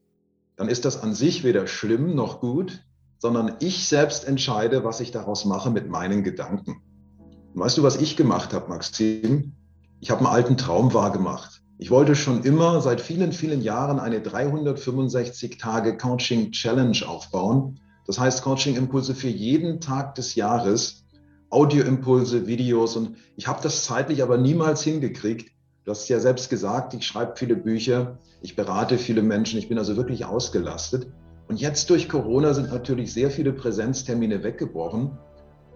dann 0.56 0.68
ist 0.68 0.84
das 0.84 1.00
an 1.00 1.14
sich 1.14 1.44
weder 1.44 1.68
schlimm 1.68 2.16
noch 2.16 2.40
gut, 2.40 2.82
sondern 3.20 3.54
ich 3.60 3.86
selbst 3.86 4.26
entscheide, 4.26 4.82
was 4.82 4.98
ich 4.98 5.12
daraus 5.12 5.44
mache 5.44 5.70
mit 5.70 5.88
meinen 5.88 6.24
Gedanken. 6.24 6.82
Und 7.54 7.60
weißt 7.60 7.78
du, 7.78 7.84
was 7.84 8.00
ich 8.00 8.16
gemacht 8.16 8.52
habe, 8.52 8.68
Maxim? 8.68 9.52
Ich 10.00 10.10
habe 10.10 10.22
einen 10.22 10.34
alten 10.34 10.56
Traum 10.56 10.92
wahrgemacht. 10.92 11.62
Ich 11.78 11.92
wollte 11.92 12.16
schon 12.16 12.42
immer 12.42 12.80
seit 12.80 13.00
vielen, 13.00 13.30
vielen 13.30 13.62
Jahren 13.62 14.00
eine 14.00 14.20
365 14.20 15.56
Tage 15.56 15.96
Coaching 15.96 16.50
Challenge 16.50 16.98
aufbauen. 17.06 17.78
Das 18.08 18.18
heißt 18.18 18.42
Coaching 18.42 18.74
Impulse 18.74 19.14
für 19.14 19.28
jeden 19.28 19.80
Tag 19.80 20.16
des 20.16 20.34
Jahres, 20.34 21.04
Audioimpulse, 21.48 22.48
Videos 22.48 22.96
und 22.96 23.18
ich 23.36 23.46
habe 23.46 23.62
das 23.62 23.84
zeitlich 23.84 24.20
aber 24.20 24.36
niemals 24.36 24.82
hingekriegt. 24.82 25.52
Du 25.88 25.92
hast 25.92 26.06
ja 26.10 26.20
selbst 26.20 26.50
gesagt, 26.50 26.92
ich 26.92 27.06
schreibe 27.06 27.32
viele 27.36 27.56
Bücher, 27.56 28.18
ich 28.42 28.56
berate 28.56 28.98
viele 28.98 29.22
Menschen, 29.22 29.58
ich 29.58 29.70
bin 29.70 29.78
also 29.78 29.96
wirklich 29.96 30.26
ausgelastet. 30.26 31.06
Und 31.48 31.62
jetzt 31.62 31.88
durch 31.88 32.10
Corona 32.10 32.52
sind 32.52 32.70
natürlich 32.70 33.10
sehr 33.10 33.30
viele 33.30 33.54
Präsenztermine 33.54 34.44
weggebrochen. 34.44 35.16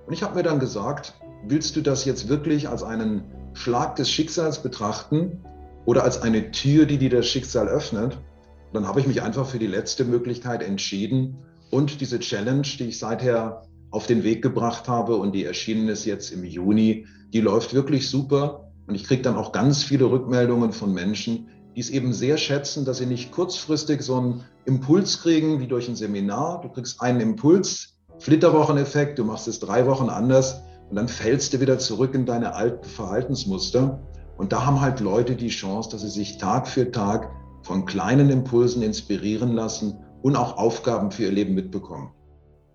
Und 0.07 0.13
ich 0.13 0.23
habe 0.23 0.35
mir 0.35 0.43
dann 0.43 0.61
gesagt, 0.61 1.15
willst 1.49 1.77
du 1.77 1.81
das 1.81 2.05
jetzt 2.05 2.29
wirklich 2.29 2.69
als 2.69 2.83
einen 2.83 3.23
Schlag 3.55 3.97
des 3.97 4.11
Schicksals 4.11 4.63
betrachten 4.63 5.43
oder 5.87 6.05
als 6.05 6.21
eine 6.21 6.51
Tür, 6.51 6.85
die 6.85 6.99
dir 6.99 7.09
das 7.09 7.27
Schicksal 7.27 7.67
öffnet? 7.69 8.17
Und 8.17 8.75
dann 8.75 8.87
habe 8.87 9.01
ich 9.01 9.07
mich 9.07 9.23
einfach 9.23 9.47
für 9.47 9.59
die 9.59 9.67
letzte 9.67 10.05
Möglichkeit 10.05 10.63
entschieden 10.63 11.39
und 11.71 12.03
diese 12.03 12.19
Challenge, 12.21 12.69
die 12.79 12.89
ich 12.89 12.99
seither 12.99 13.63
auf 13.91 14.07
den 14.07 14.25
Weg 14.25 14.43
gebracht 14.43 14.89
habe 14.89 15.17
und 15.17 15.35
die 15.35 15.47
erschienen 15.47 15.89
ist 15.89 16.05
jetzt 16.05 16.33
im 16.33 16.45
Juni, 16.45 17.07
die 17.33 17.41
läuft 17.41 17.73
wirklich 17.73 18.11
super. 18.11 18.72
Und 18.87 18.95
ich 18.95 19.05
kriege 19.05 19.23
dann 19.23 19.37
auch 19.37 19.53
ganz 19.53 19.83
viele 19.83 20.07
Rückmeldungen 20.07 20.73
von 20.73 20.93
Menschen, 20.93 21.49
die 21.75 21.81
es 21.81 21.91
eben 21.91 22.13
sehr 22.13 22.37
schätzen, 22.37 22.85
dass 22.85 22.99
sie 22.99 23.07
nicht 23.07 23.33
kurzfristig 23.33 24.03
so 24.03 24.17
einen 24.17 24.45
Impuls 24.65 25.23
kriegen 25.23 25.61
wie 25.61 25.67
durch 25.67 25.89
ein 25.89 25.97
Seminar. 25.97 26.61
Du 26.61 26.69
kriegst 26.69 27.01
einen 27.01 27.21
Impuls, 27.21 27.95
Flitterwocheneffekt, 28.19 29.19
du 29.19 29.25
machst 29.25 29.49
es 29.49 29.59
drei 29.59 29.87
Wochen 29.87 30.09
anders 30.09 30.63
und 30.91 30.97
dann 30.97 31.09
fällst 31.09 31.55
du 31.55 31.61
wieder 31.61 31.79
zurück 31.79 32.15
in 32.15 32.27
deine 32.27 32.55
alten 32.55 32.89
Verhaltensmuster. 32.89 34.01
Und 34.37 34.53
da 34.53 34.67
haben 34.67 34.81
halt 34.81 35.01
Leute 35.01 35.37
die 35.37 35.49
Chance, 35.49 35.91
dass 35.91 36.03
sie 36.03 36.11
sich 36.11 36.39
Tag 36.39 36.69
für 36.69 36.91
Tag 36.91 37.31
von 37.63 37.87
kleinen 37.87 38.29
Impulsen 38.31 38.83
inspirieren 38.83 39.53
lassen 39.55 39.99
und 40.23 40.37
auch 40.37 40.59
Aufgaben 40.59 41.11
für 41.11 41.25
ihr 41.25 41.33
Leben 41.33 41.55
mitbekommen. 41.55 42.11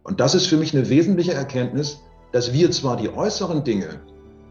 Und 0.04 0.20
das 0.20 0.36
ist 0.36 0.48
für 0.48 0.58
mich 0.58 0.76
eine 0.76 0.90
wesentliche 0.90 1.34
Erkenntnis, 1.34 2.00
dass 2.32 2.54
wir 2.54 2.72
zwar 2.72 2.98
die 2.98 3.10
äußeren 3.10 3.64
Dinge, 3.64 4.02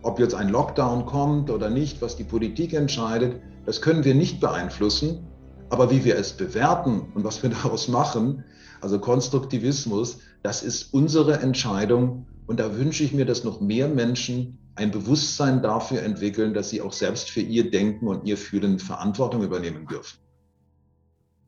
ob 0.07 0.21
jetzt 0.21 0.37
ein 0.37 0.51
Lockdown 0.51 1.05
kommt 1.05 1.51
oder 1.51 1.69
nicht, 1.69 2.01
was 2.01 2.17
die 2.17 2.23
Politik 2.23 2.73
entscheidet, 2.75 3.41
das 3.65 3.83
können 3.83 4.05
wir 4.05 4.15
nicht 4.15 4.41
beeinflussen. 4.41 5.27
Aber 5.69 5.91
wie 5.91 6.05
wir 6.05 6.17
es 6.17 6.33
bewerten 6.33 7.13
und 7.15 7.25
was 7.25 7.43
wir 7.43 7.51
daraus 7.63 7.89
machen, 7.89 8.45
also 8.81 9.01
Konstruktivismus, 9.01 10.21
das 10.45 10.63
ist 10.63 10.95
unsere 10.95 11.41
Entscheidung. 11.41 12.29
Und 12.47 12.61
da 12.61 12.77
wünsche 12.77 13.03
ich 13.03 13.13
mir, 13.13 13.27
dass 13.27 13.43
noch 13.43 13.61
mehr 13.61 13.89
Menschen 13.89 14.59
ein 14.77 14.93
Bewusstsein 14.93 15.61
dafür 15.61 16.03
entwickeln, 16.03 16.55
dass 16.55 16.71
sie 16.71 16.83
auch 16.83 16.93
selbst 16.93 17.29
für 17.29 17.41
ihr 17.41 17.69
Denken 17.71 18.07
und 18.07 18.25
ihr 18.27 18.37
Fühlen 18.37 18.79
Verantwortung 18.79 19.43
übernehmen 19.43 19.89
dürfen. 19.89 20.19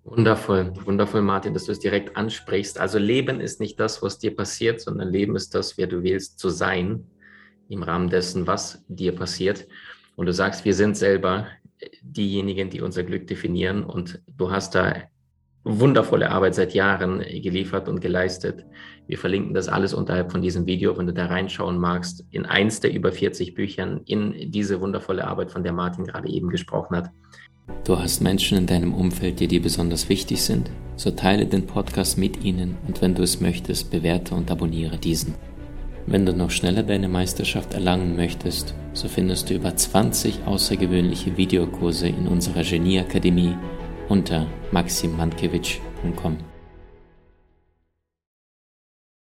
Wundervoll, 0.02 0.72
wundervoll, 0.84 1.22
Martin, 1.22 1.54
dass 1.54 1.66
du 1.66 1.72
es 1.72 1.78
direkt 1.78 2.16
ansprichst. 2.16 2.80
Also 2.80 2.98
Leben 2.98 3.40
ist 3.40 3.60
nicht 3.60 3.78
das, 3.78 4.02
was 4.02 4.18
dir 4.18 4.34
passiert, 4.34 4.80
sondern 4.80 5.10
Leben 5.10 5.36
ist 5.36 5.54
das, 5.54 5.78
wer 5.78 5.86
du 5.86 6.02
wählst 6.02 6.40
zu 6.40 6.48
sein 6.48 7.04
im 7.68 7.82
Rahmen 7.82 8.08
dessen, 8.08 8.46
was 8.46 8.84
dir 8.88 9.14
passiert. 9.14 9.66
Und 10.16 10.26
du 10.26 10.32
sagst, 10.32 10.64
wir 10.64 10.74
sind 10.74 10.96
selber 10.96 11.46
diejenigen, 12.02 12.70
die 12.70 12.80
unser 12.80 13.04
Glück 13.04 13.26
definieren. 13.26 13.84
Und 13.84 14.20
du 14.36 14.50
hast 14.50 14.74
da 14.74 14.94
wundervolle 15.64 16.30
Arbeit 16.30 16.54
seit 16.54 16.74
Jahren 16.74 17.18
geliefert 17.20 17.88
und 17.88 18.00
geleistet. 18.00 18.64
Wir 19.06 19.18
verlinken 19.18 19.54
das 19.54 19.68
alles 19.68 19.94
unterhalb 19.94 20.32
von 20.32 20.42
diesem 20.42 20.66
Video, 20.66 20.96
wenn 20.96 21.06
du 21.06 21.12
da 21.12 21.26
reinschauen 21.26 21.78
magst, 21.78 22.24
in 22.30 22.46
eins 22.46 22.80
der 22.80 22.94
über 22.94 23.12
40 23.12 23.54
Büchern, 23.54 24.00
in 24.06 24.50
diese 24.50 24.80
wundervolle 24.80 25.26
Arbeit, 25.26 25.50
von 25.50 25.62
der 25.62 25.72
Martin 25.72 26.04
gerade 26.04 26.28
eben 26.28 26.48
gesprochen 26.48 26.96
hat. 26.96 27.10
Du 27.84 27.98
hast 27.98 28.22
Menschen 28.22 28.56
in 28.58 28.66
deinem 28.66 28.94
Umfeld, 28.94 29.40
die 29.40 29.48
dir 29.48 29.60
besonders 29.60 30.08
wichtig 30.08 30.42
sind? 30.42 30.70
So 30.96 31.10
teile 31.10 31.46
den 31.46 31.66
Podcast 31.66 32.18
mit 32.18 32.42
ihnen 32.42 32.76
und 32.86 33.02
wenn 33.02 33.14
du 33.14 33.22
es 33.22 33.40
möchtest, 33.40 33.90
bewerte 33.90 34.34
und 34.34 34.50
abonniere 34.50 34.96
diesen. 34.96 35.34
Wenn 36.10 36.24
du 36.24 36.32
noch 36.32 36.50
schneller 36.50 36.82
deine 36.84 37.06
Meisterschaft 37.06 37.74
erlangen 37.74 38.16
möchtest, 38.16 38.74
so 38.94 39.08
findest 39.08 39.50
du 39.50 39.54
über 39.54 39.76
20 39.76 40.46
außergewöhnliche 40.46 41.36
Videokurse 41.36 42.08
in 42.08 42.26
unserer 42.26 42.62
Genieakademie 42.62 43.54
unter 44.08 44.46
maximmankiewicz.com. 44.72 46.47